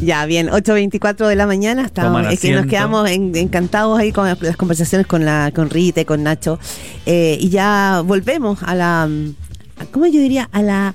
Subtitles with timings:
[0.00, 1.82] Ya, bien, 8.24 de la mañana.
[1.82, 6.04] Estamos, es que nos quedamos encantados ahí con las conversaciones con la con Rita y
[6.04, 6.58] con Nacho.
[7.06, 9.08] Eh, y ya volvemos a la.
[9.92, 10.48] ¿Cómo yo diría?
[10.52, 10.94] A la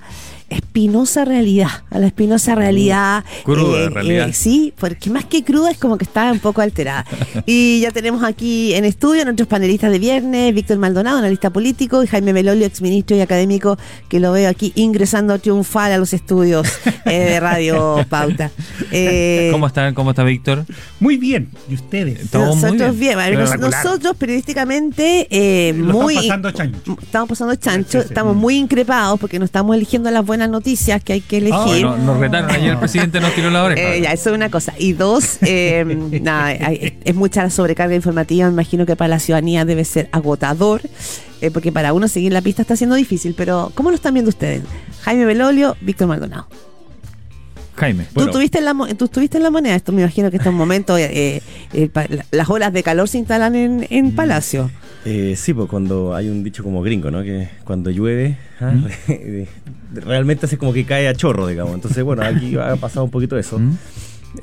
[0.51, 3.23] espinosa realidad, a la espinosa realidad.
[3.43, 4.29] Cruda, eh, realidad.
[4.29, 7.05] Eh, sí, porque más que cruda es como que está un poco alterada.
[7.45, 12.07] y ya tenemos aquí en estudio nuestros panelistas de viernes, Víctor Maldonado, analista político, y
[12.07, 13.77] Jaime Melolio, exministro y académico,
[14.09, 16.67] que lo veo aquí ingresando triunfal a los estudios
[17.05, 18.51] eh, de Radio Pauta.
[19.51, 20.65] ¿Cómo está, cómo está Víctor?
[20.99, 22.33] Muy bien, ¿y ustedes?
[22.33, 25.27] Nosotros bien, nosotros periodísticamente
[25.75, 26.15] muy...
[26.15, 26.97] Estamos pasando chancho.
[27.01, 31.21] Estamos pasando chancho, estamos muy increpados porque no estamos eligiendo las buenas noticias que hay
[31.21, 31.85] que elegir.
[31.85, 33.93] nos retaron ayer, el presidente nos tiró la oreja.
[33.93, 34.73] Eh, ya, eso es una cosa.
[34.77, 35.83] Y dos, eh,
[36.21, 38.47] nada, es mucha sobrecarga informativa.
[38.47, 40.81] Me imagino que para la ciudadanía debe ser agotador,
[41.41, 43.33] eh, porque para uno seguir la pista está siendo difícil.
[43.37, 44.61] Pero, ¿cómo lo están viendo ustedes?
[45.01, 46.47] Jaime Belolio, Víctor Maldonado.
[47.75, 48.05] Jaime.
[48.13, 49.75] ¿Tú, estuviste en la, ¿Tú estuviste en la moneda?
[49.75, 50.97] Esto me imagino que en un momento
[52.31, 54.15] las olas de calor se instalan en, en mm.
[54.15, 54.69] Palacio.
[55.03, 57.23] Eh, sí, pues cuando hay un dicho como gringo, ¿no?
[57.23, 58.73] Que cuando llueve, ah,
[59.93, 61.73] realmente hace como que cae a chorro, digamos.
[61.73, 63.59] Entonces, bueno, aquí ha pasado un poquito eso.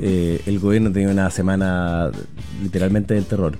[0.00, 2.10] Eh, el gobierno tenía una semana
[2.62, 3.56] literalmente del terror.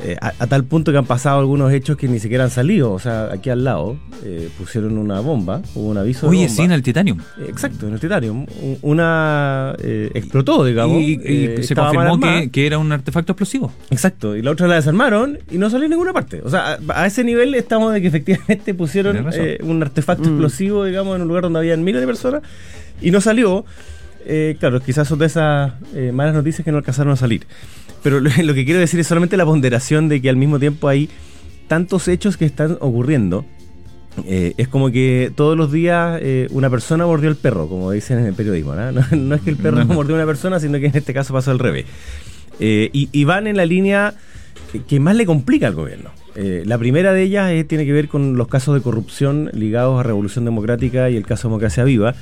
[0.00, 2.92] Eh, a, tal punto que han pasado algunos hechos que ni siquiera han salido.
[2.92, 6.28] O sea, aquí al lado eh, pusieron una bomba, hubo un aviso.
[6.28, 7.18] Oye, sí, en el Titanium.
[7.46, 8.46] exacto, en el Titanium.
[8.82, 11.02] Una eh, explotó, digamos.
[11.02, 11.18] Y,
[11.62, 12.18] se confirmó
[12.52, 13.72] que, era un artefacto explosivo.
[13.90, 16.42] Exacto, y la otra la desarmaron y no salió en ninguna parte.
[16.44, 19.26] O sea, a, ese nivel estamos de que efectivamente pusieron
[19.62, 20.32] un artefacto mm.
[20.32, 22.42] explosivo, digamos, en un lugar donde habían miles de personas
[23.00, 23.64] y no salió.
[24.60, 25.72] claro, quizás son de esas
[26.12, 27.46] malas noticias que no alcanzaron a salir.
[28.02, 31.08] Pero lo, que quiero decir es solamente la ponderación de que al mismo tiempo hay
[31.66, 33.44] tantos hechos que están ocurriendo.
[34.26, 38.18] Eh, es como que todos los días eh, una persona mordió al perro, como dicen
[38.18, 38.74] en el periodismo.
[38.74, 41.50] No, es que el perro mordió a una persona, sino que en este caso pasó
[41.50, 41.86] al revés.
[42.60, 44.14] Eh, y, van en la línea
[44.88, 46.10] que más le complica al gobierno.
[46.34, 50.44] la primera de ellas tiene que ver con los casos de corrupción ligados a Revolución
[50.44, 52.16] Democrática y el caso Democracia Viva.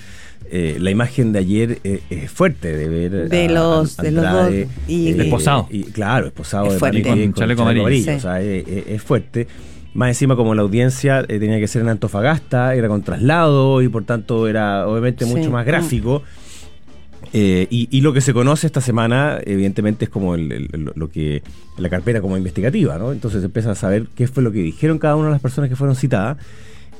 [0.48, 4.52] Eh, la imagen de ayer eh, es fuerte de ver de los de los dos
[4.86, 9.48] y, eh, esposado y claro esposado es de con chaleco amarillo, o sea es, fuerte
[9.92, 14.04] más encima como la audiencia tenía que ser en Antofagasta era con traslado y por
[14.04, 16.22] tanto era obviamente mucho más gráfico
[17.32, 21.42] y, lo que se conoce esta semana, evidentemente, es como lo que
[21.76, 23.12] la carpeta como investigativa, ¿no?
[23.12, 25.68] Entonces se empieza a saber qué fue lo que dijeron cada una de las personas
[25.68, 26.38] que fueron citadas.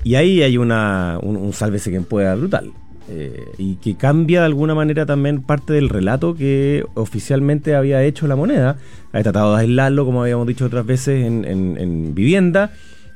[0.05, 2.71] Y ahí hay una, un, un sálvese quien pueda brutal.
[3.09, 8.27] Eh, y que cambia de alguna manera también parte del relato que oficialmente había hecho
[8.27, 8.79] la moneda.
[9.13, 12.73] Ha tratado de aislarlo, como habíamos dicho otras veces, en, vivienda,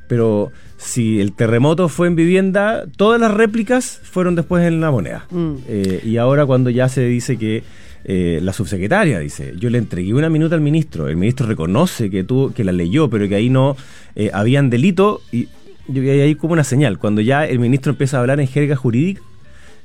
[0.07, 5.25] pero si el terremoto fue en vivienda, todas las réplicas fueron después en la moneda.
[5.29, 5.55] Mm.
[5.67, 7.63] Eh, y ahora cuando ya se dice que
[8.05, 12.23] eh, la subsecretaria dice, yo le entregué una minuta al ministro, el ministro reconoce que,
[12.23, 13.75] tú, que la leyó, pero que ahí no
[14.33, 15.49] habían delito, y,
[15.93, 19.21] y ahí como una señal, cuando ya el ministro empieza a hablar en jerga jurídica,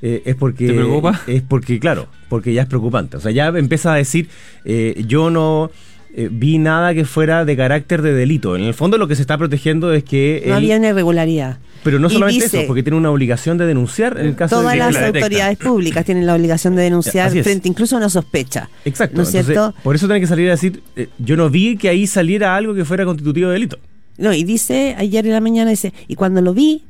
[0.03, 0.69] eh, es porque...
[0.69, 1.21] ¿Te preocupa?
[1.27, 3.17] Es porque, claro, porque ya es preocupante.
[3.17, 4.29] O sea, ya empieza a decir,
[4.65, 5.71] eh, yo no...
[6.19, 8.57] Eh, vi nada que fuera de carácter de delito.
[8.57, 10.45] En el fondo lo que se está protegiendo es que...
[10.47, 11.59] No había una irregularidad.
[11.83, 14.79] Pero no solamente eso, porque tiene una obligación de denunciar en el caso todas de
[14.79, 18.71] que las autoridades públicas tienen la obligación de denunciar frente incluso a una sospecha.
[18.87, 19.19] Exacto.
[19.19, 19.75] ¿no es cierto?
[19.83, 20.83] Por eso tiene que salir a decir,
[21.19, 23.79] yo no vi que ahí saliera algo que fuera constitutivo de delito.
[24.17, 26.85] No, y dice, ayer en la mañana dice, y cuando lo vi,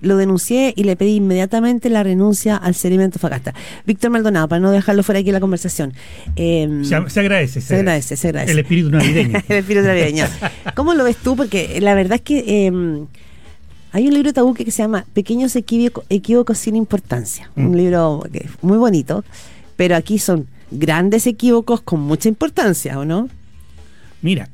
[0.00, 3.54] lo denuncié y le pedí inmediatamente la renuncia al Cerimento Fagasta.
[3.86, 5.92] Víctor Maldonado, para no dejarlo fuera aquí en la conversación.
[6.36, 8.52] Em, se, agradece, se, agradece, se agradece.
[8.52, 9.42] El espíritu navideño.
[9.48, 10.26] el espíritu navideño.
[10.74, 11.36] ¿Cómo lo ves tú?
[11.36, 13.06] Porque la verdad es que em,
[13.92, 17.50] hay un libro tabú que se llama Pequeños equívocos sin importancia.
[17.56, 17.74] Un mm.
[17.74, 18.22] libro
[18.62, 19.24] muy bonito,
[19.76, 23.28] pero aquí son grandes equívocos con mucha importancia, ¿o no?
[24.22, 24.48] Mira,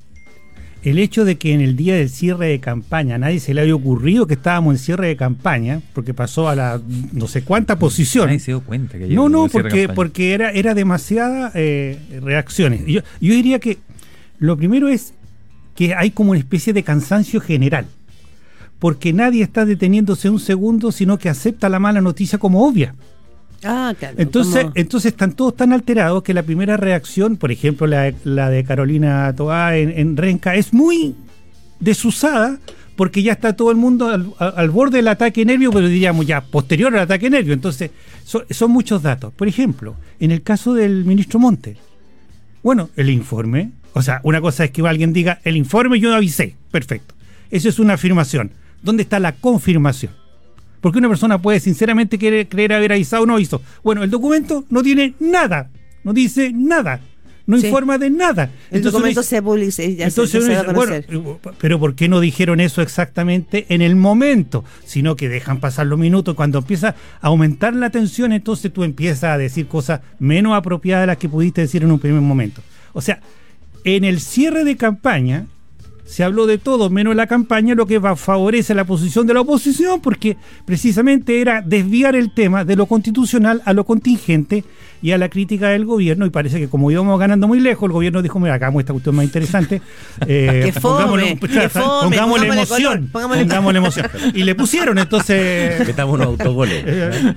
[0.86, 3.74] el hecho de que en el día del cierre de campaña nadie se le haya
[3.74, 6.80] ocurrido que estábamos en cierre de campaña, porque pasó a la
[7.12, 8.26] no sé cuánta posición.
[8.26, 12.86] Nadie se dio cuenta que No, no, porque, porque era, era demasiada eh, reacciones.
[12.86, 13.78] Yo, yo diría que
[14.38, 15.12] lo primero es
[15.74, 17.86] que hay como una especie de cansancio general,
[18.78, 22.94] porque nadie está deteniéndose un segundo, sino que acepta la mala noticia como obvia.
[23.64, 24.16] Ah, claro.
[24.18, 28.10] Entonces, entonces están todos tan alterados que la primera reacción, por ejemplo, la,
[28.50, 31.14] de Carolina Toá en, Renca, es muy
[31.80, 32.58] desusada
[32.97, 36.94] porque ya está todo el mundo al, borde del ataque nervio, pero diríamos ya posterior
[36.94, 37.53] al ataque nervio.
[37.53, 37.91] Entonces,
[38.24, 39.32] son muchos datos.
[39.34, 41.76] Por ejemplo, en el caso del ministro Monte,
[42.62, 46.56] bueno, el informe, o sea, una cosa es que alguien diga, el informe yo avisé,
[46.70, 47.14] perfecto.
[47.50, 48.50] Eso es una afirmación.
[48.82, 50.12] ¿Dónde está la confirmación?
[50.86, 53.60] Porque una persona puede sinceramente querer, creer haber avisado o no avisó.
[53.83, 55.68] Bueno, el documento no tiene nada,
[56.04, 57.00] no dice nada
[57.44, 58.50] no informa de nada.
[58.71, 60.94] El documento se publica, ya entonces se, bueno,
[61.59, 64.65] pero ¿por qué no dijeron eso exactamente en el momento?
[64.84, 66.36] Sino que dejan pasar los minutos.
[66.36, 71.06] Cuando empieza a aumentar la tensión, entonces tú empiezas a decir cosas menos apropiadas de
[71.09, 72.62] las que pudiste decir en un primer momento.
[72.92, 73.21] O sea,
[73.82, 75.47] en el cierre de campaña,
[76.06, 80.00] se habló de todo menos la campaña, lo que favorece la posición de la oposición,
[80.00, 84.64] porque precisamente era desviar el tema de lo constitucional a lo contingente
[85.03, 86.27] y a la crítica del gobierno.
[86.27, 89.16] Y parece que como íbamos ganando muy lejos, el gobierno dijo: Mira, hagamos esta cuestión
[89.16, 89.81] más interesante.
[90.28, 93.10] Eh, pongámosle, pongámosle, emoción.
[93.13, 94.07] Pongámosle, emoción.
[94.34, 95.87] Y le pusieron, entonces.
[95.87, 96.83] Metamos unos autogoles.
[96.87, 97.34] Eh,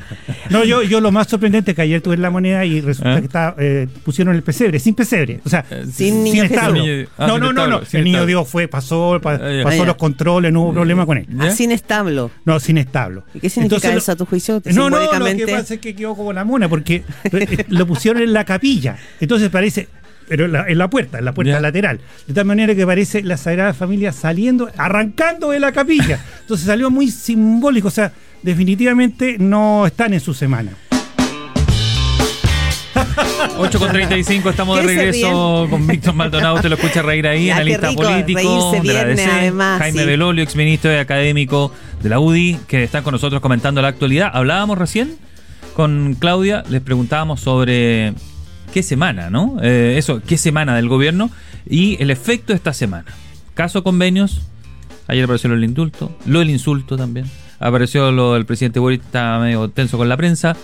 [0.49, 3.19] no, yo, yo lo más sorprendente es que ayer tuve la moneda y resulta ¿Eh?
[3.19, 3.55] que está,
[4.03, 5.41] pusieron el pesebre, sin pesebre.
[5.45, 6.83] O sea, sin, niño establo.
[7.17, 7.81] Ah, no, no, no, no.
[7.91, 11.27] El niño Dios fue pasó, ah, pasó los controles, no hubo problema con él.
[11.39, 12.31] Ah, sin establo.
[12.45, 13.23] No, sin establo.
[13.33, 14.61] ¿Y qué significa eso a tu juicio?
[14.73, 17.03] No, no, lo que pasa es que quedó como la mona, porque
[17.67, 18.97] lo pusieron en la capilla.
[19.19, 19.87] Entonces parece,
[20.27, 21.99] pero en la, puerta, en la puerta lateral.
[22.27, 26.19] De tal manera que parece la Sagrada Familia saliendo, arrancando de la capilla.
[26.41, 28.11] Entonces salió muy simbólico, o sea,
[28.43, 30.71] definitivamente no están en su semana.
[33.57, 36.61] 8 con 35, estamos de regreso con Víctor Maldonado.
[36.61, 39.53] Te lo escucha reír ahí, analista político de la DC.
[39.79, 44.31] Jaime Belolio, exministro y académico de la UDI, que están con nosotros comentando la actualidad.
[44.33, 45.17] Hablábamos recién
[45.75, 48.13] con Claudia, les preguntábamos sobre
[48.73, 49.57] qué semana, ¿no?
[49.61, 51.29] Eh, eso, qué semana del gobierno
[51.67, 53.05] y el efecto de esta semana.
[53.53, 54.41] Caso convenios,
[55.07, 57.25] ayer apareció lo del indulto, lo del insulto también.
[57.59, 60.55] Apareció lo del presidente Boris, está medio tenso con la prensa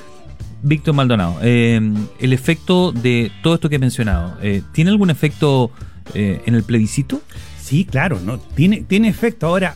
[0.64, 1.80] Víctor Maldonado, eh,
[2.20, 5.72] el efecto de todo esto que he mencionado, eh, ¿tiene algún efecto
[6.14, 7.20] en el plebiscito?
[7.60, 9.48] Sí, claro, no tiene, tiene efecto.
[9.48, 9.76] Ahora,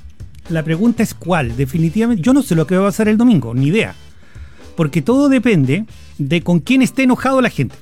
[0.49, 1.57] la pregunta es cuál.
[1.57, 3.95] Definitivamente, yo no sé lo que va a pasar el domingo, ni idea.
[4.79, 5.83] Porque todo depende
[6.17, 7.75] de con quién esté enojado la gente.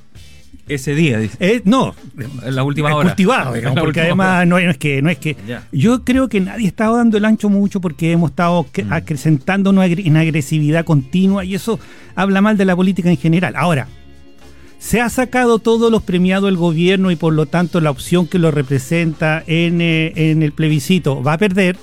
[0.66, 1.36] Ese día, dice.
[1.38, 1.94] Eh, no,
[2.42, 3.10] en la última hora.
[3.10, 5.36] Cultivado, digamos, porque además no, es que, no es que.
[5.70, 8.92] Yo creo que nadie está dando el ancho mucho porque hemos estado mm.
[8.92, 11.78] acrecentándonos en agresividad continua y eso
[12.16, 13.54] habla mal de la política en general.
[13.54, 13.86] Ahora,
[14.80, 18.40] se ha sacado todos los premiados del gobierno y por lo tanto la opción que
[18.40, 21.76] lo representa en, eh, en el plebiscito va a perder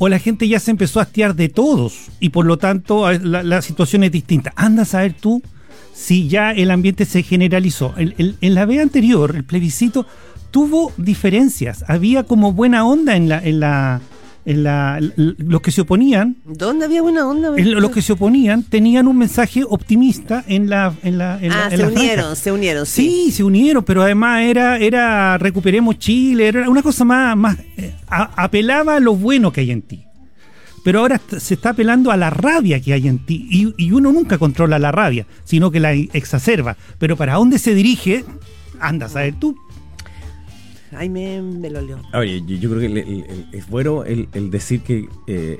[0.00, 3.62] o la gente ya se empezó a hastiar de todos y por lo tanto la,
[3.62, 4.52] situación es distinta.
[4.56, 5.42] Anda a saber tú
[5.92, 7.94] si ya el ambiente se generalizó.
[7.96, 10.06] en la vez anterior, el plebiscito
[10.50, 11.84] tuvo diferencias.
[11.86, 14.00] Había como buena onda en la,
[14.44, 16.36] en la, los que se oponían.
[16.44, 17.50] ¿Dónde había buena onda?
[17.56, 20.94] los que se oponían tenían un mensaje optimista en la.
[21.02, 22.86] En la ah, se unieron, se unieron.
[22.86, 23.30] Sí.
[23.32, 28.96] se unieron, pero además era, era recuperemos Chile, era una cosa más, más eh, apelaba
[28.96, 30.04] a lo bueno que hay en ti
[30.82, 33.46] pero ahora se está apelando a la rabia que hay en ti
[33.76, 36.76] y, uno nunca controla la rabia, sino que la exacerba.
[36.98, 38.24] Pero para dónde se dirige,
[38.80, 39.56] anda a saber tú.
[40.90, 41.98] Jaime Belolio.
[42.12, 45.58] Oye, yo, creo que es bueno el, decir que eh,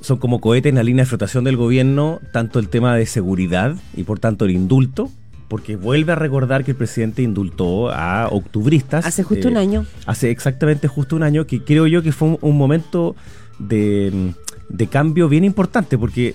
[0.00, 3.76] son como cohetes en la línea de flotación del gobierno, tanto el tema de seguridad
[3.96, 5.10] y por tanto el indulto,
[5.48, 9.04] porque vuelve a recordar que el presidente indultó a octubristas.
[9.04, 9.86] Hace justo un eh, año.
[10.06, 13.14] Hace exactamente justo un año, que creo yo que fue un momento
[13.58, 14.32] de,
[14.70, 16.34] de cambio bien importante, porque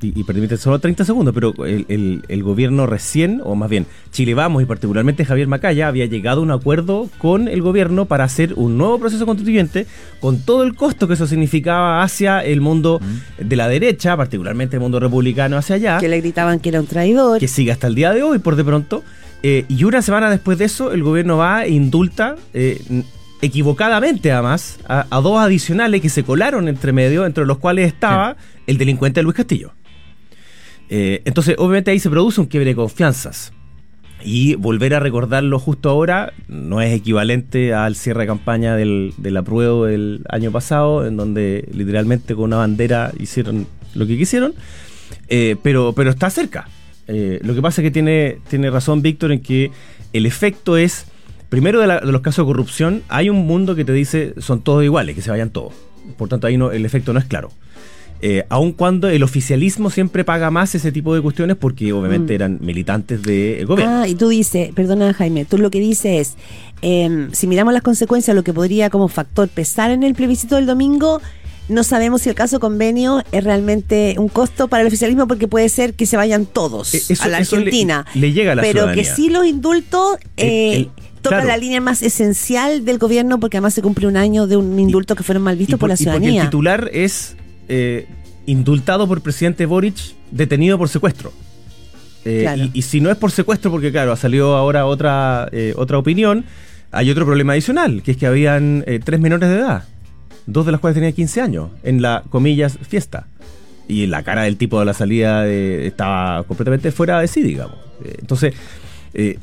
[0.00, 4.34] y, y permite solo 30 segundos, pero el, el, gobierno recién, o más bien Chile
[4.34, 8.54] Vamos y particularmente Javier Macaya, había llegado a un acuerdo con el gobierno para hacer
[8.56, 9.86] un nuevo proceso constituyente
[10.20, 13.00] con todo el costo que eso significaba hacia el mundo
[13.38, 15.98] de la derecha, particularmente el mundo republicano hacia allá.
[15.98, 17.38] Que le gritaban que era un traidor.
[17.38, 19.02] Que sigue hasta el día de hoy, por de pronto.
[19.42, 22.36] Eh, y una semana después de eso, el gobierno va e indulta.
[22.54, 22.80] Eh,
[23.42, 28.78] equivocadamente además a, dos adicionales que se colaron entre medio, entre los cuales estaba el
[28.78, 29.72] delincuente Luis Castillo.
[30.88, 33.52] Eh, entonces, obviamente ahí se produce un quiebre de confianzas.
[34.24, 39.36] Y volver a recordarlo justo ahora no es equivalente al cierre de campaña del, del
[39.36, 44.54] apruebo del año pasado, en donde literalmente con una bandera hicieron lo que quisieron,
[45.28, 46.68] eh, pero, pero está cerca.
[47.08, 49.70] Eh, lo que pasa es que tiene, tiene razón Víctor en que
[50.12, 51.06] el efecto es
[51.48, 55.14] primero de, los casos de corrupción, hay un mundo que te dice son todos iguales,
[55.14, 55.74] que se vayan todos.
[56.16, 57.50] Por tanto, ahí no, el efecto no es claro.
[58.24, 62.36] Eh, aun cuando el oficialismo siempre paga más ese tipo de cuestiones porque obviamente mm.
[62.36, 64.02] eran militantes del gobierno.
[64.02, 66.36] Ah, y tú dices, perdona Jaime, tú lo que dices es,
[66.82, 70.66] em, si miramos las consecuencias, lo que podría como factor pesar en el plebiscito del
[70.66, 71.20] domingo,
[71.68, 75.68] no sabemos si el caso convenio es realmente un costo para el oficialismo porque puede
[75.68, 78.06] ser que se vayan todos e, a la Argentina.
[78.14, 80.16] Le, llega a la Pero que sí los indultos...
[80.36, 80.88] Eh,
[81.22, 84.76] toca la línea más esencial del gobierno porque además se cumple un año de un
[84.80, 86.30] indulto que fueron mal vistos por, la ciudadanía.
[86.30, 87.36] porque el titular es
[87.68, 88.06] eh,
[88.46, 89.96] indultado por presidente Boric,
[90.30, 91.32] detenido por secuestro.
[92.24, 95.98] Eh, y, si no es por secuestro, porque claro, ha salido ahora otra, eh, otra
[95.98, 96.44] opinión,
[96.92, 99.84] hay otro problema adicional, que es que habían eh, tres menores de edad,
[100.46, 103.26] dos de las cuales tenían 15 años, en la, comillas, fiesta.
[103.88, 107.76] Y la cara del tipo de la salida estaba completamente fuera de sí, digamos.
[108.20, 108.54] entonces,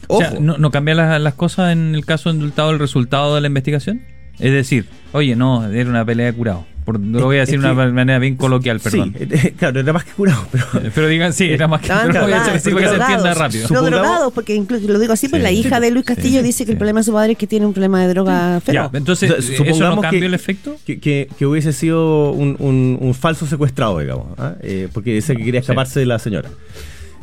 [0.08, 3.42] O sea, ¿no, ¿no cambian las, las cosas en el caso indultado el resultado de
[3.42, 4.02] la investigación?
[4.40, 7.92] Es decir, oye, no, era una pelea de curado lo voy a decir de una
[7.92, 9.14] manera bien coloquial, perdón.
[9.18, 10.66] Sí, eh, claro, era más que curado, pero.
[10.96, 12.54] pero digan, sí, era más que curado.
[12.54, 13.68] que se entienda rápido.
[13.70, 16.72] No drogados, porque incluso lo digo así, pues la hija de Luis Castillo dice que
[16.72, 18.92] el problema de su padre es que tiene un problema de droga feroz.
[18.94, 20.78] entonces, ¿eso no cambió el efecto?
[20.86, 24.54] Que, que, hubiese sido un, un, falso secuestrado, digamos, ¿ah?
[24.62, 26.50] eh, porque dice que quería escaparse de la señora.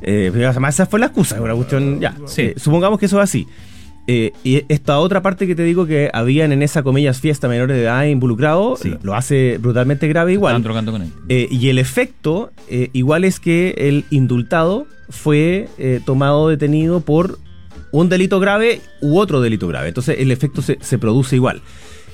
[0.03, 2.01] Eh, pero además, esa fue la excusa, una cuestión.
[2.01, 3.47] Ya, eh, supongamos que eso es así.
[4.09, 7.77] Eh, y esta otra parte que te digo que habían en esa comillas fiesta menores
[7.77, 10.55] de edad involucrado, lo hace brutalmente grave igual.
[11.29, 15.69] Eh, y el efecto eh, igual es que el indultado fue
[16.05, 17.39] tomado detenido por
[17.93, 19.89] un delito grave u otro delito grave.
[19.89, 21.63] Entonces el efecto se, se produce igual.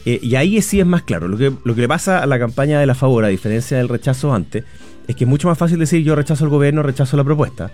[0.04, 1.28] y ahí sí es más claro.
[1.28, 3.88] Lo que, lo que le pasa a la campaña de la favor, a diferencia del
[3.88, 4.64] rechazo antes,
[5.08, 7.70] es que es mucho más fácil decir yo rechazo al gobierno, rechazo la propuesta.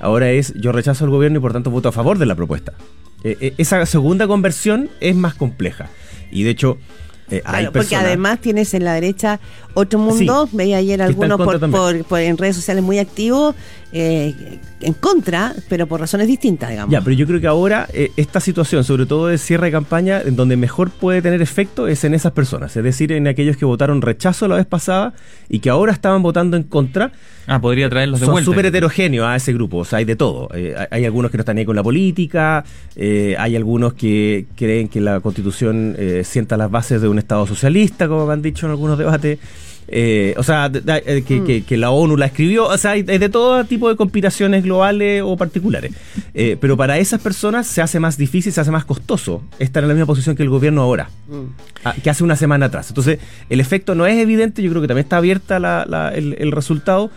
[0.00, 2.72] Ahora es yo rechazo al gobierno y por tanto voto a favor de la propuesta.
[3.24, 5.88] Eh, eh, esa segunda conversión es más compleja.
[6.30, 6.78] Y de hecho,
[7.30, 9.40] eh, porque además tienes en la derecha
[9.74, 13.54] otro mundo, veía ayer algunos por, en redes sociales muy activos
[13.94, 16.90] eh, en contra, pero por razones distintas, digamos.
[16.90, 20.22] Ya, pero yo creo que ahora eh, esta situación, sobre todo de cierre de campaña,
[20.22, 23.66] en donde mejor puede tener efecto es en esas personas, es decir, en aquellos que
[23.66, 25.12] votaron rechazo la vez pasada
[25.50, 27.12] y que ahora estaban votando en contra.
[27.46, 30.48] Ah, podría traerlos de Son súper heterogéneos a ese grupo, o sea, hay de todo.
[30.90, 32.64] hay algunos que no están ahí con la política,
[32.96, 38.30] hay algunos que creen que la constitución sienta las bases de un Estado socialista, como
[38.30, 39.38] han dicho en algunos debates.
[39.88, 41.64] Eh, o sea, eh, mm.
[41.64, 45.36] que, la ONU la escribió, o sea, hay, de todo tipo de conspiraciones globales o
[45.36, 45.92] particulares.
[46.34, 49.88] Eh, pero para esas personas se hace más difícil, se hace más costoso estar en
[49.88, 51.84] la misma posición que el gobierno ahora, mm.
[51.84, 52.88] ah, que hace una semana atrás.
[52.88, 53.18] Entonces,
[53.50, 55.56] el efecto no es evidente, yo creo que también está abierta
[56.14, 57.10] el, resultado.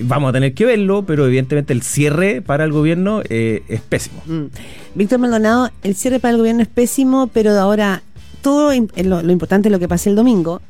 [0.00, 4.22] vamos a tener que verlo, pero evidentemente el cierre para el gobierno es pésimo.
[4.26, 4.46] Mm.
[4.94, 8.02] Víctor Maldonado, el cierre para el gobierno es pésimo, pero ahora
[8.42, 10.60] todo lo, lo importante es lo que pasa el domingo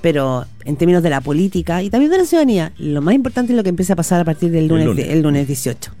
[0.00, 3.56] pero en términos de la política y también de la ciudadanía, lo más importante es
[3.56, 5.92] lo que empieza a pasar a partir del lunes, el lunes, 18.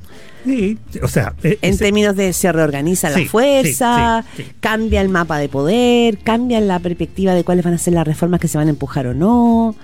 [0.44, 4.24] Sí, o sea, eh, en términos de se reorganiza la fuerza,
[4.60, 8.40] cambia el mapa de poder, cambia la perspectiva de cuáles van a ser las reformas
[8.40, 9.74] que se van a empujar o no.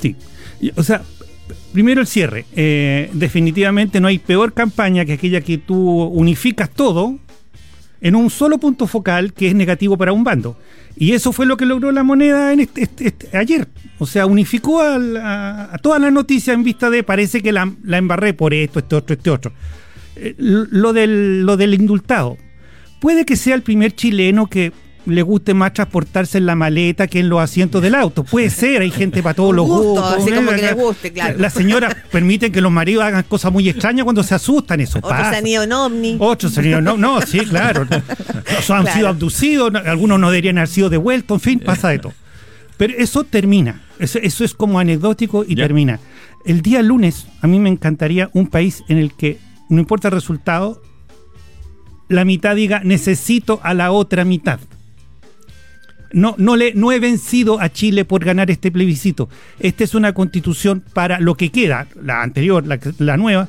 [0.00, 0.16] Sí,
[0.76, 1.02] o sea,
[1.72, 2.46] primero el cierre.
[2.54, 7.18] Eh, definitivamente no hay peor campaña que aquella que tú unificas todo
[8.02, 10.58] en un solo punto focal que es negativo para un bando.
[10.96, 13.68] Y eso fue lo que logró la moneda en este, este, este ayer.
[13.98, 18.52] O sea, unificó a, la noticia en vista de parece que la, la embarré por
[18.52, 19.52] esto, este otro, este otro.
[20.16, 22.36] Eh, lo, del, lo del indultado.
[23.00, 24.72] Puede que sea el primer chileno que
[25.06, 28.24] le guste más transportarse en la maleta que en los asientos del auto.
[28.24, 30.14] Puede ser, hay gente para todos los gustos.
[30.18, 31.38] Así como que le guste, claro.
[31.38, 35.28] Las señoras permiten que los maridos hagan cosas muy extrañas cuando se asustan, eso Otros
[35.28, 36.16] se han ido en ovni.
[36.18, 37.82] Otros se han ido en No, sí, claro.
[38.40, 42.12] Otros han sido abducidos, algunos no deberían haber sido devueltos, en fin, pasa de todo.
[42.76, 43.82] Pero eso termina.
[43.98, 46.00] Eso, es como anecdótico y termina.
[46.44, 50.14] El día lunes, a mí me encantaría un país en el que, no importa el
[50.14, 50.82] resultado,
[52.08, 54.60] la mitad diga necesito a la otra mitad
[56.12, 59.28] no, no, le, no he vencido a Chile por ganar este plebiscito.
[59.58, 62.64] Esta es una constitución para lo que queda, la anterior,
[62.98, 63.48] la, nueva,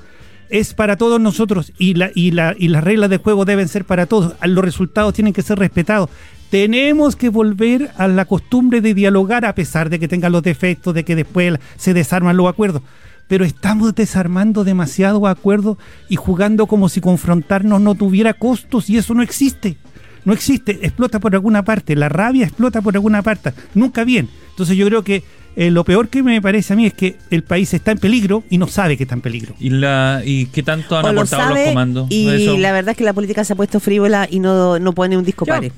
[0.49, 3.85] es para todos nosotros y, la, y, la, y las reglas de juego deben ser
[3.85, 4.33] para todos.
[4.43, 6.09] Los resultados tienen que ser respetados.
[6.49, 10.93] Tenemos que volver a la costumbre de dialogar a pesar de que tengan los defectos,
[10.93, 12.83] de que después se desarman los acuerdos.
[13.27, 15.77] Pero estamos desarmando demasiado acuerdos
[16.09, 19.77] y jugando como si confrontarnos no tuviera costos y eso no existe
[20.25, 24.29] no existe, explota por alguna parte, la rabia explota por alguna parte, nunca bien.
[24.49, 25.23] Entonces yo creo que
[25.55, 28.43] eh, lo peor que me parece a mí es que el país está en peligro
[28.49, 29.55] y no sabe que está en peligro.
[29.59, 32.07] ¿Y, la, y qué tanto han aportado los comandos?
[32.09, 35.17] Y la verdad es que la política se ha puesto frívola y no, no pone
[35.17, 35.71] un disco pare.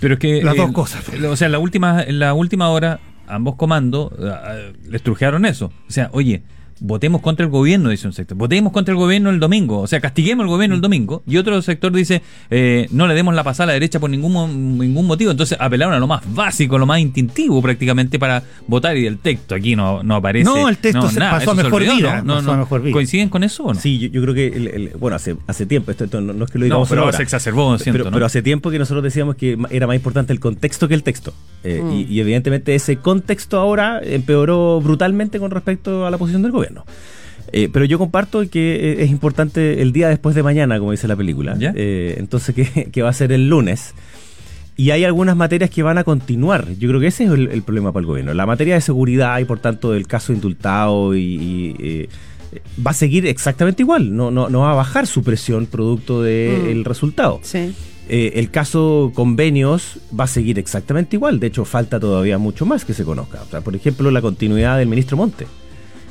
[0.00, 0.42] Pero es que...
[0.42, 1.04] Las dos cosas.
[1.28, 5.72] O sea, la última, en la última hora ambos comandos uh, les trujearon eso.
[5.88, 6.42] O sea, oye,
[6.80, 8.36] votemos contra el gobierno, dice un sector.
[8.36, 11.22] Votemos contra el gobierno el domingo, o sea, castiguemos al gobierno el domingo.
[11.26, 14.78] Y otro sector dice, eh, no le demos la pasada a la derecha por ningún,
[14.78, 15.30] ningún motivo.
[15.30, 18.96] Entonces apelaron a lo más básico, lo más instintivo prácticamente para votar.
[18.96, 20.44] Y el texto aquí no, no aparece.
[20.44, 23.80] No, el texto se pasó, a mejor, vida, no, ¿Coinciden con eso o no?
[23.80, 27.12] Sí, yo, creo que, bueno, hace, hace tiempo, esto, no, es que lo digamos pero
[27.12, 30.88] se exacerbó, siento, pero, hace tiempo que nosotros decíamos que era más importante el contexto
[30.88, 31.32] que el texto.
[31.64, 31.92] Eh, mm.
[32.08, 36.84] y evidentemente ese contexto ahora empeoró brutalmente con respecto a la posición del gobierno.
[37.52, 41.08] Eh, pero yo comparto que eh, es importante el día después de mañana, como dice
[41.08, 41.56] la película.
[41.60, 42.54] Eh, entonces,
[42.92, 43.94] que, va a ser el lunes.
[44.76, 46.66] Y hay algunas materias que van a continuar.
[46.78, 48.34] Yo creo que ese es el, problema para el gobierno.
[48.34, 52.08] La materia de seguridad y, por tanto, del caso indultado y,
[52.84, 54.14] va a seguir exactamente igual.
[54.14, 56.84] No, no, no va a bajar su presión producto del mm.
[56.84, 57.40] resultado.
[58.08, 61.40] El caso convenios va a seguir exactamente igual.
[61.40, 63.40] De hecho, falta todavía mucho más que se conozca.
[63.64, 65.46] por ejemplo, la continuidad del ministro Monte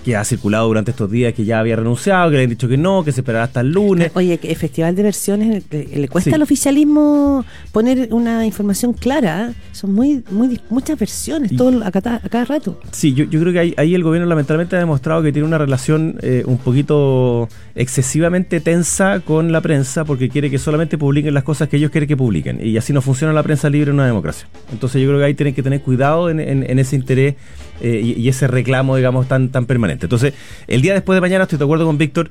[0.06, 2.78] que ha circulado durante estos días que ya había renunciado, que le han dicho que
[2.78, 4.12] no, que se esperará hasta el lunes.
[4.14, 9.50] Oye, que el Festival de Versiones le, cuesta al oficialismo poner una información clara.
[9.50, 9.54] ¿eh?
[9.72, 12.80] Son muy, muy muchas versiones todo a cada, rato.
[12.92, 16.44] Sí, yo, creo que ahí, el gobierno lamentablemente ha demostrado que tiene una relación eh,
[16.46, 21.78] un poquito excesivamente tensa con la prensa porque quiere que solamente publiquen las cosas que
[21.78, 22.60] ellos quieren que publiquen.
[22.64, 24.48] Y así no funciona la prensa libre en una democracia.
[24.72, 26.40] Entonces yo creo que ahí tienen que tener cuidado en,
[26.80, 27.36] ese interés
[27.82, 30.06] eh, y, y, ese reclamo, digamos, tan, tan permanente.
[30.06, 30.34] Entonces,
[30.68, 32.30] el día después de mañana, estoy de acuerdo con Víctor,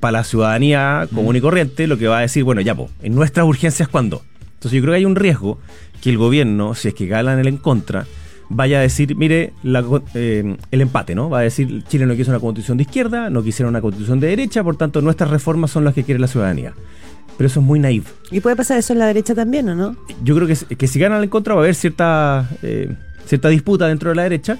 [0.00, 3.14] para la ciudadanía común y corriente, lo que va a decir, bueno, ya, pues, en
[3.14, 4.22] nuestras urgencias, ¿cuándo?
[4.54, 5.58] Entonces, yo creo que hay un riesgo
[6.00, 8.06] que el gobierno, si es que ganan el en contra,
[8.48, 9.52] vaya a decir, mire,
[10.14, 11.30] eh, el empate, ¿no?
[11.30, 14.28] Va a decir, Chile no quiso una constitución de izquierda, no quisiera una constitución de
[14.28, 16.74] derecha, por tanto, nuestras reformas son las que quiere la ciudadanía.
[17.36, 18.06] Pero eso es muy naive.
[18.30, 19.96] ¿Y puede pasar eso en la derecha también, o no?
[20.22, 22.94] Yo creo que, que si ganan el en contra va a haber cierta, eh,
[23.26, 24.58] cierta disputa dentro de la derecha,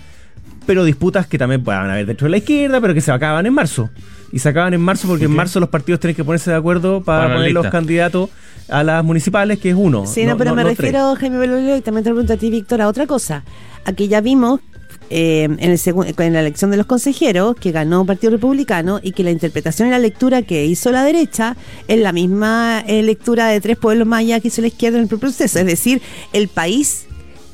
[0.66, 3.54] pero disputas que también puedan haber dentro de la izquierda, pero que se acaban en
[3.54, 3.90] marzo.
[4.32, 7.02] Y se acaban en marzo porque en marzo los partidos tienen que ponerse de acuerdo
[7.02, 8.28] para, poner los candidatos
[8.68, 10.06] a las municipales, que es uno.
[10.06, 12.88] Sí, no, pero me refiero, Jaime Belolio, y también te pregunto a ti, Víctor, a
[12.88, 13.44] otra cosa.
[13.84, 14.60] Aquí ya vimos
[15.08, 15.80] eh, en, el
[16.18, 19.86] en la elección de los consejeros que ganó el Partido Republicano y que la interpretación
[19.88, 21.56] y la lectura que hizo la derecha
[21.86, 25.08] es la misma eh, lectura de tres pueblos mayas que hizo la izquierda en el
[25.08, 25.60] proceso.
[25.60, 27.05] Es decir, el país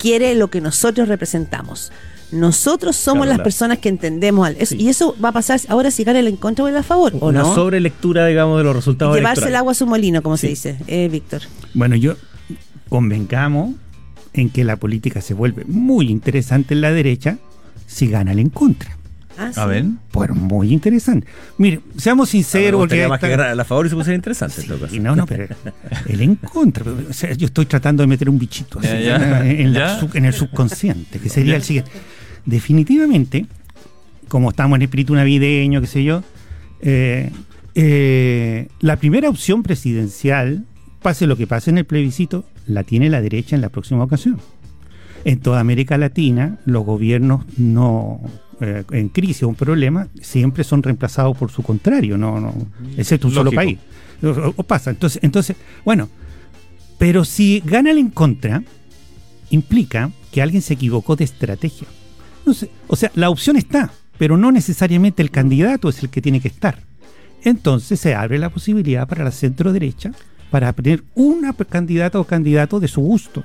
[0.02, 1.92] quiere lo que nosotros representamos.
[2.32, 6.18] Nosotros somos las personas que entendemos al, Y eso va a pasar ahora si gana
[6.18, 7.12] el en contra o el a favor.
[7.20, 9.14] ¿o Una sobrelectura, digamos, de los resultados.
[9.14, 11.42] Llevarse el agua a su molino, como se dice, eh, Víctor.
[11.72, 12.16] Bueno, yo
[12.88, 13.74] convengamos
[14.32, 17.38] en que la política se vuelve muy interesante en la derecha
[17.86, 18.96] si gana el en contra.
[19.56, 19.84] Ah, a ver.
[20.12, 21.26] Bueno, muy interesante.
[21.58, 22.88] Mire, seamos sinceros.
[23.08, 24.62] más que a la favor y se puede ser interesante.
[24.90, 25.54] Y no, no, pero
[26.06, 26.84] el en contra.
[27.36, 31.90] yo estoy tratando de meter un bichito En, en, el subconsciente, que sería el siguiente
[32.44, 33.46] definitivamente,
[34.28, 36.22] como estamos en espíritu navideño, qué sé yo,
[36.80, 37.30] eh,
[37.74, 40.64] eh, la primera opción presidencial,
[41.00, 44.38] pase lo que pase en el plebiscito, la tiene la derecha en la próxima ocasión.
[45.24, 48.20] En toda América Latina, los gobiernos no
[48.62, 52.54] eh, en crisis o un problema siempre son reemplazados por su contrario, no, no,
[52.96, 53.78] excepto un solo país.
[54.56, 54.90] O, pasa.
[54.90, 56.08] Entonces, entonces, bueno,
[56.98, 58.62] pero si gana el en contra,
[59.50, 61.88] implica que alguien se equivocó de estrategia
[62.88, 66.48] o sea, la opción está, pero no necesariamente el candidato es el que tiene que
[66.48, 66.80] estar.
[67.44, 70.12] Entonces se abre la posibilidad para la centro derecha
[70.50, 73.42] para tener una candidata o candidato de su gusto.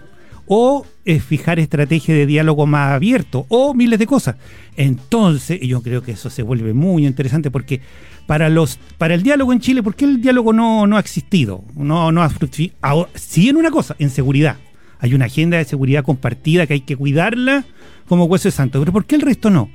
[0.47, 0.85] O
[1.19, 4.35] fijar estrategia de diálogo más abierto, o miles de cosas.
[4.75, 7.81] Entonces, yo creo que eso se vuelve muy interesante porque
[8.25, 11.63] para los para el diálogo en Chile, ¿por qué el diálogo no, no ha existido?
[11.75, 13.09] No, no ha fructificado.
[13.15, 14.57] Sí en una cosa, en seguridad.
[14.99, 17.65] Hay una agenda de seguridad compartida que hay que cuidarla
[18.07, 18.79] como hueso de santo.
[18.79, 19.69] Pero ¿por qué el resto no?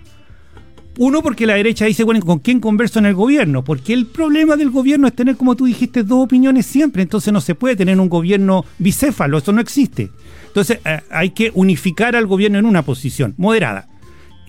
[0.98, 3.64] Uno, porque la derecha dice, bueno, ¿con quién converso en el gobierno?
[3.64, 7.02] Porque el problema del gobierno es tener, como tú dijiste, dos opiniones siempre.
[7.02, 10.10] Entonces no se puede tener un gobierno bicéfalo, eso no existe.
[10.52, 13.88] Entonces eh, hay que unificar al gobierno en una posición moderada.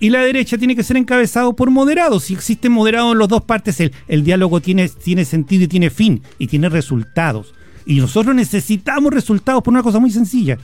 [0.01, 2.25] Y la derecha tiene que ser encabezado por moderados.
[2.25, 5.89] Si existe moderado en las dos partes, el, el diálogo tiene, tiene sentido y tiene
[5.89, 7.53] fin y tiene resultados.
[7.85, 10.57] Y nosotros necesitamos resultados por una cosa muy sencilla.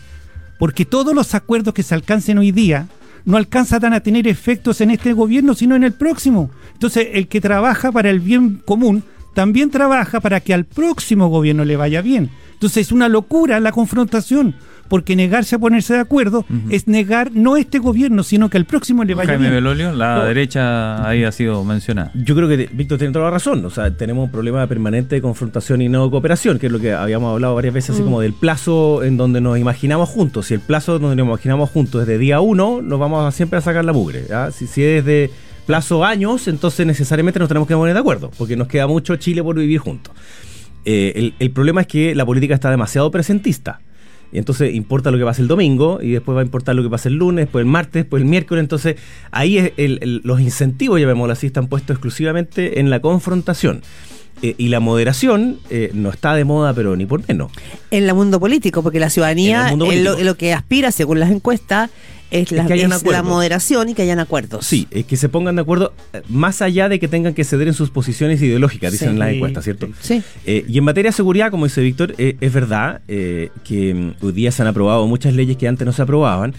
[0.60, 2.90] Porque todos los acuerdos que se alcancen hoy día
[3.24, 6.52] no alcanza tan a tener efectos en este gobierno, sino en el próximo.
[6.74, 11.64] Entonces, el que trabaja para el bien común también trabaja para que al próximo gobierno
[11.64, 12.30] le vaya bien.
[12.60, 14.54] Entonces, es una locura la confrontación
[14.90, 19.06] porque negarse a ponerse de acuerdo es negar no este gobierno, sino que al próximo
[19.06, 19.54] le vaya Jaime bien.
[19.54, 22.12] Belolio, la derecha ahí ha sido mencionada.
[22.16, 23.64] Yo creo que Víctor tiene toda la razón.
[23.64, 26.92] O sea, tenemos un problema permanente de confrontación y no cooperación, que es lo que
[26.92, 28.06] habíamos hablado varias veces, así mm.
[28.06, 30.48] como del plazo en donde nos imaginamos juntos.
[30.48, 33.60] Si el plazo donde nos imaginamos juntos es de día uno, nos vamos a siempre
[33.60, 34.26] a sacar la mugre.
[34.52, 35.32] Si, si es de
[35.66, 39.44] plazo años, entonces necesariamente nos tenemos que poner de acuerdo, porque nos queda mucho Chile
[39.44, 40.14] por vivir juntos.
[40.86, 43.82] Eh, el, problema es que la política está demasiado presentista.
[44.32, 46.90] Y entonces importa lo que pasa el domingo y después va a importar lo que
[46.90, 48.62] pasa el lunes, después el martes, después el miércoles.
[48.62, 48.96] Entonces
[49.32, 49.74] ahí es
[50.24, 53.82] los incentivos, llamémoslo así, están puestos exclusivamente en la confrontación.
[54.42, 57.52] Eh, y la moderación eh, no está de moda, pero ni por menos.
[57.92, 59.88] En el mundo político, porque la ciudadanía, lo,
[60.20, 61.90] lo, que aspira, según las encuestas,
[62.32, 64.66] es, la, la moderación y que hayan acuerdos.
[64.66, 67.68] Sí, es que se pongan de acuerdo eh, más allá de que tengan que ceder
[67.68, 69.88] en sus posiciones ideológicas, dicen en las encuestas, ¿cierto?
[70.02, 70.22] Sí.
[70.46, 74.62] y en materia de seguridad, como dice Víctor, es verdad que mm, hoy día se
[74.62, 76.54] han aprobado muchas leyes que antes no se aprobaban,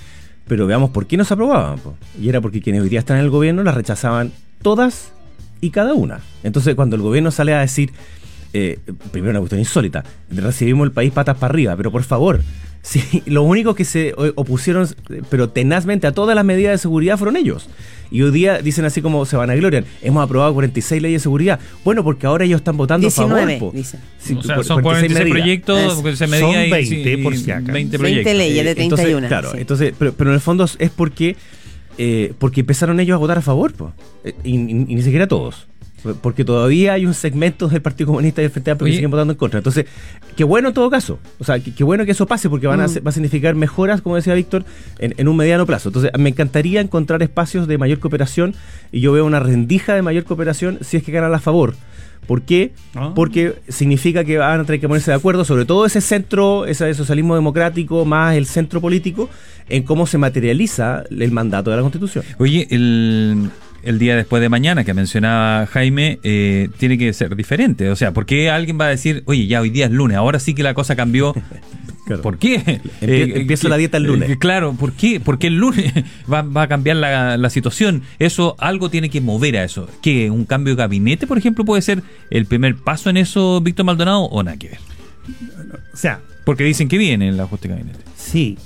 [0.46, 1.78] pero veamos por qué no se aprobaban.
[2.20, 5.12] Y era porque quienes hoy día están en el gobierno las rechazaban todas
[5.60, 6.20] y cada una.
[6.42, 7.92] Entonces, cuando el gobierno sale a decir,
[8.52, 8.78] eh,
[9.12, 12.42] primero una cuestión insólita, recibimos el país patas para arriba, pero por favor,
[12.82, 14.88] si los únicos que se opusieron,
[15.28, 17.68] pero tenazmente a todas las medidas de seguridad fueron ellos.
[18.12, 21.22] Y hoy día dicen así como se van a gloriar, hemos aprobado 46 leyes de
[21.22, 21.60] seguridad.
[21.84, 23.72] Bueno, porque ahora ellos están votando a favor.
[23.72, 24.00] Dicen.
[24.36, 27.72] o sea, son 46, proyectos, porque se son 20, por si acaso.
[27.72, 29.08] 20, 20 leyes de 31.
[29.10, 31.36] Entonces, claro, entonces, pero, pero en el fondo es porque
[31.98, 33.74] eh, porque empezaron ellos a votar a favor,
[34.42, 35.66] y, ni siquiera todos.
[36.20, 39.32] Porque todavía hay un segmento del Partido Comunista y del Frente Amplio que siguen votando
[39.32, 39.58] en contra.
[39.58, 39.86] Entonces,
[40.36, 41.18] qué bueno en todo caso.
[41.38, 43.06] O sea, qué, bueno que eso pase porque van a, mm.
[43.06, 44.64] va a significar mejoras, como decía Víctor,
[44.98, 45.90] en, un mediano plazo.
[45.90, 48.54] Entonces, me encantaría encontrar espacios de mayor cooperación
[48.92, 51.74] y yo veo una rendija de mayor cooperación si es que ganan a favor.
[52.26, 52.72] ¿Por qué?
[52.94, 53.12] Ah.
[53.14, 56.94] Porque significa que van a tener que ponerse de acuerdo, sobre todo ese centro, ese
[56.94, 59.28] socialismo democrático más el centro político,
[59.68, 62.24] en cómo se materializa el mandato de la Constitución.
[62.38, 63.50] Oye, el,
[63.82, 67.90] día después de mañana que mencionaba Jaime, eh, tiene que ser diferente.
[67.90, 70.38] O sea, ¿por qué alguien va a decir, oye, ya hoy día es lunes, ahora
[70.38, 71.34] sí que la cosa cambió?
[72.22, 72.80] ¿Por qué?
[73.02, 74.30] Eh, empiezo la dieta el lunes.
[74.30, 75.20] Eh, claro, ¿por qué?
[75.20, 75.92] Porque el lunes
[76.32, 78.02] va, a cambiar la, la, situación.
[78.18, 79.88] Eso, algo tiene que mover a eso.
[80.02, 83.86] ¿Que un cambio de gabinete, por ejemplo, puede ser el primer paso en eso, Víctor
[83.86, 84.78] Maldonado, o nada que ver?
[85.94, 88.00] O sea, porque dicen que viene el ajuste de gabinete.
[88.16, 88.58] Sí,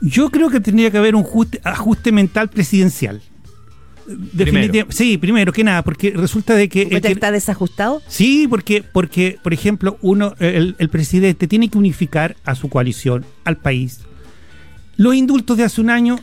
[0.00, 1.26] yo creo que tendría que haber un
[1.64, 3.20] ajuste, mental presidencial.
[4.06, 6.88] Definitivamente, sí, primero que nada, porque resulta de que...
[6.90, 8.02] está desajustado?
[8.08, 13.56] Sí, porque, porque por ejemplo, uno, el, presidente tiene que unificar a su coalición, al
[13.56, 14.00] país.
[14.96, 16.18] Los indultos de hace un año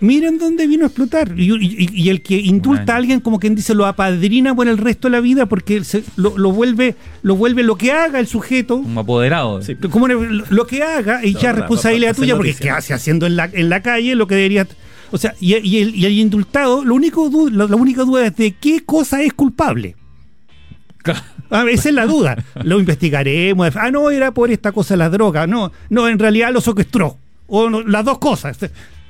[0.00, 1.32] miren dónde vino a explotar.
[1.36, 5.12] Y, el que indulta a alguien, como quien dice, lo apadrina por el resto de
[5.12, 5.82] la vida porque
[6.16, 8.76] lo, vuelve lo vuelve lo que haga el sujeto.
[8.76, 9.60] Un apoderado.
[9.90, 13.68] Como lo, que haga y ya responsabilidad tuya porque ¿qué hace haciendo en la, en
[13.70, 14.66] la calle lo que debería...
[15.12, 18.84] O sea, y, el, y el indultado, lo único la, única duda es de qué
[18.84, 19.94] cosa es culpable.
[21.50, 22.42] Ah, esa es la duda.
[22.64, 23.76] Lo investigaremos.
[23.76, 25.46] Ah, no, era por esta cosa la droga.
[25.46, 27.18] No, no, en realidad lo secuestró.
[27.46, 28.58] O las dos cosas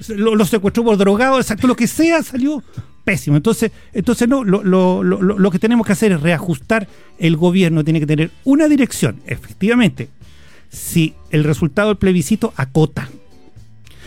[0.09, 2.63] lo, secuestró por drogado, exacto, lo que sea salió
[3.05, 3.37] pésimo.
[3.37, 6.89] Entonces, entonces no, lo, lo, lo, que tenemos que hacer es reajustar.
[7.19, 10.09] El gobierno tiene que tener una dirección, efectivamente.
[10.71, 13.09] Si el resultado del plebiscito acota.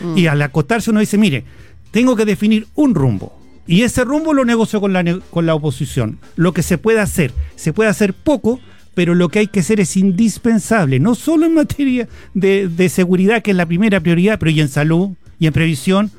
[0.00, 0.18] Mm.
[0.18, 1.44] Y al acotarse uno dice, mire,
[1.90, 3.38] tengo que definir un rumbo.
[3.66, 6.18] Y ese rumbo lo negocio con la, con la oposición.
[6.36, 8.60] Lo que se puede hacer, se puede hacer poco,
[8.94, 13.42] pero lo que hay que hacer es indispensable, no solo en materia de, de seguridad,
[13.42, 16.10] que es la primera prioridad, pero y en salud, y en previsión.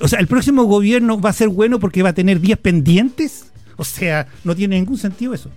[0.00, 3.52] O sea, el próximo gobierno va a ser bueno porque va a tener días pendientes.
[3.76, 5.50] O sea, no tiene ningún sentido eso.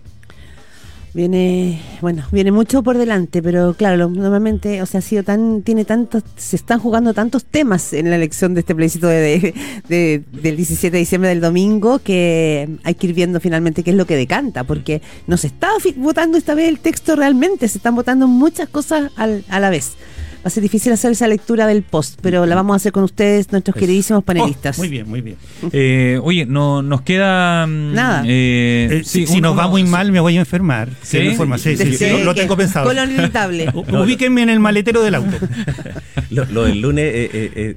[1.17, 5.83] Viene, bueno, viene mucho por delante, pero claro, normalmente, o sea, ha sido tan, tiene
[5.83, 9.55] tantos, se están jugando tantos temas en la elección de este plebiscito de,
[9.89, 14.05] del 17 de diciembre del domingo que hay que ir viendo finalmente qué es lo
[14.05, 18.27] que decanta, porque no se está votando esta vez el texto realmente, se están votando
[18.27, 19.93] muchas cosas a la vez
[20.37, 23.03] va a ser difícil hacer esa lectura del post, pero la vamos a hacer con
[23.03, 24.77] ustedes, nuestros queridísimos panelistas.
[24.77, 25.37] Oh, muy bien, muy bien.
[25.71, 28.23] Eh, oye, no nos queda mm, nada.
[28.25, 30.89] Eh, eh, si nos va muy mal, me voy a enfermar.
[31.01, 32.87] Sí, sí, sí, lo, tengo pensado.
[32.87, 33.67] Colon irritable.
[33.73, 35.37] Ubíquenme en el maletero del auto.
[36.29, 37.29] lo, del lunes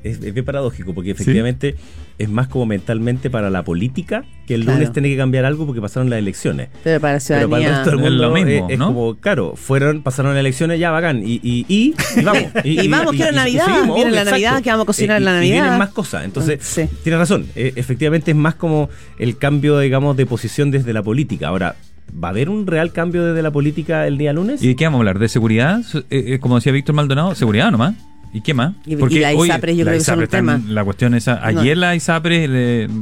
[0.03, 1.75] es, bien paradójico, porque efectivamente
[2.20, 5.80] es más como mentalmente para la política que el lunes tiene que cambiar algo porque
[5.80, 6.68] pasaron las elecciones.
[6.85, 10.02] Pero para, Pero para el resto del mundo es, lo mismo, es, como, claro, fueron,
[10.02, 12.44] pasaron las elecciones, ya bacán, y, y, y, vamos.
[12.62, 15.56] Y, vamos, quiero Navidad, viene la Navidad, que vamos a cocinar en la Navidad.
[15.56, 16.59] Y vienen más cosas, entonces,
[17.02, 21.48] tiene razón, eh, efectivamente es más como el cambio, digamos, de posición desde la política.
[21.48, 21.76] Ahora,
[22.12, 24.61] ¿Va a haber un real cambio desde la política el día lunes?
[24.64, 25.20] ¿Y de qué vamos a hablar?
[25.20, 25.80] ¿De seguridad?
[25.94, 27.94] Eh, eh, como decía Víctor Maldonado, seguridad nomás.
[28.33, 28.75] ¿Y qué más?
[28.87, 30.61] Y, Porque la ISAPRE yo creo que son un tema.
[30.69, 32.47] La cuestión esa, ayer la ISAPRE,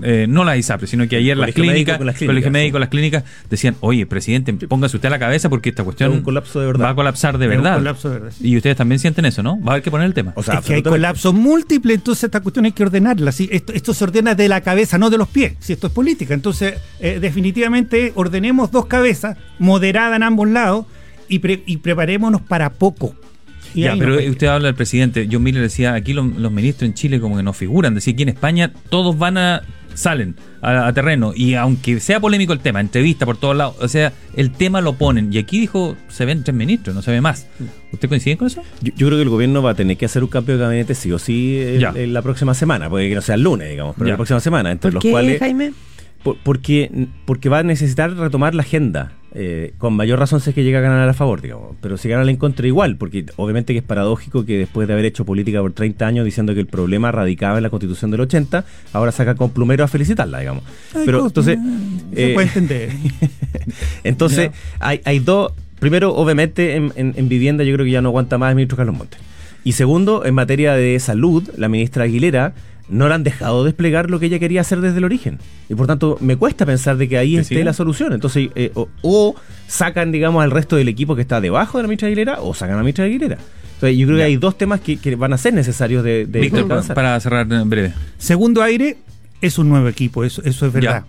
[0.03, 3.77] eh, no la ISAPRE, sino que ayer las clínicas, el Colegio Médico, las clínicas decían,
[3.81, 6.87] oye, presidente, póngase usted a la cabeza porque esta cuestión un colapso de verdad.
[6.87, 7.75] va a colapsar de verdad.
[7.75, 8.37] Un colapso de verdad.
[8.41, 9.61] Y ustedes también sienten eso, ¿no?
[9.61, 10.33] Va a haber que poner el tema.
[10.35, 13.33] O sea, es que hay colapso múltiple, entonces esta cuestión hay que ordenarla.
[13.33, 13.49] ¿sí?
[13.53, 16.33] Esto, esto, se ordena de la cabeza, no de los pies, si esto es política.
[16.33, 20.87] Entonces, eh, definitivamente ordenemos dos cabezas, moderadas en ambos lados,
[21.29, 23.15] y, y preparémonos para poco
[23.75, 25.29] ya, pero usted habla del presidente.
[25.31, 27.95] John Miller decía, aquí los, ministros en Chile como que no figuran.
[27.95, 29.63] Decía, aquí en España todos van a
[29.95, 34.13] salen a, terreno y aunque sea polémico el tema, entrevista por todos lados, o sea,
[34.37, 37.49] el tema lo ponen y aquí dijo se ven tres ministros, no se ve más.
[37.93, 38.63] ¿Usted coincide con eso?
[38.81, 41.11] Yo, creo que el gobierno va a tener que hacer un cambio de gabinete sí
[41.11, 44.17] o sí en, la próxima semana, puede que no sea el lunes, digamos, pero la
[44.17, 45.73] próxima semana, entre los cuales Jaime?
[46.23, 49.13] porque, porque va a necesitar retomar la agenda.
[49.35, 51.77] Eh, con mayor razón si es que llega a ganar a favor, digamos.
[51.83, 55.05] Pero si gana en contra igual, porque obviamente que es paradójico que después de haber
[55.05, 58.65] hecho política por 30 años diciendo que el problema radicaba en la constitución del 80,
[58.93, 60.65] ahora saca con plumero a felicitarla, digamos.
[61.05, 61.59] Pero entonces...
[62.15, 62.91] Se puede entender.
[64.05, 65.53] entonces, hay, hay dos...
[65.79, 68.97] Primero, obviamente, en, en, vivienda yo creo que ya no aguanta más el ministro Carlos
[68.97, 69.21] Montes.
[69.63, 72.55] Y segundo, en materia de salud, la ministra Aguilera
[72.89, 75.39] no le han dejado desplegar lo que ella quería hacer desde el origen.
[75.69, 78.13] Y por tanto, me cuesta pensar de que ahí esté la solución.
[78.13, 79.35] Entonces, eh, o,
[79.67, 82.75] sacan, digamos, al resto del equipo que está debajo de la ministra Aguilera, o sacan
[82.75, 83.39] a la ministra Aguilera.
[83.75, 87.19] Entonces, yo creo que hay dos temas que, van a ser necesarios de, Víctor, para
[87.21, 87.93] cerrar en breve.
[88.19, 88.99] Segundo aire,
[89.41, 91.05] es un nuevo equipo, eso, eso es verdad.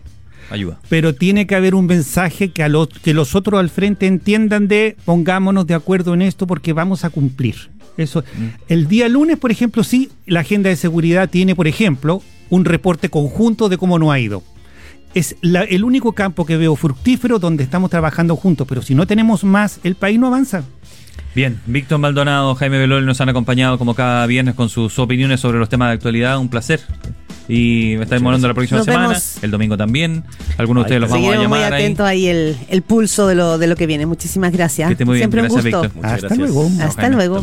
[0.52, 0.80] Ayuda.
[0.90, 4.68] Pero tiene que haber un mensaje que, a los, que los otros al frente entiendan
[4.68, 7.70] de pongámonos de acuerdo en esto porque vamos a cumplir.
[8.00, 8.22] Eso.
[8.22, 8.48] Mm.
[8.68, 13.10] El día lunes, por ejemplo, sí, la agenda de seguridad tiene, por ejemplo, un reporte
[13.10, 14.44] conjunto de cómo no ha ido.
[15.14, 19.44] Es el único campo que veo fructífero donde estamos trabajando juntos, pero si no tenemos
[19.44, 20.64] más, el país no avanza.
[21.34, 25.60] Bien, Víctor Maldonado, Jaime Belol nos han acompañado como cada viernes con sus opiniones sobre
[25.60, 26.40] los temas de actualidad.
[26.40, 26.82] Un placer.
[27.48, 30.24] Y me estáis molando la próxima semana, el domingo también.
[30.58, 31.50] Algunos de ustedes los vamos a llamar.
[31.50, 34.06] muy atentos ahí, el, el, pulso de lo, de lo que viene.
[34.06, 34.96] Muchísimas gracias.
[34.96, 35.82] Siempre un gusto.
[36.04, 36.70] Hasta luego.
[36.80, 37.42] Hasta luego.